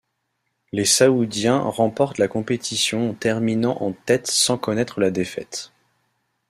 [0.71, 5.73] Les Saoudiens remportent la compétition en terminant en tête sans connaître la défaite.